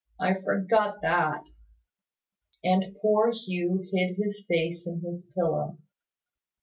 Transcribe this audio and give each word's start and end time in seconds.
I 0.19 0.33
forgot 0.33 1.03
that." 1.03 1.43
And 2.63 2.95
poor 3.03 3.29
Hugh 3.31 3.87
hid 3.93 4.15
his 4.17 4.43
face 4.47 4.87
in 4.87 5.01
his 5.01 5.29
pillow. 5.35 5.77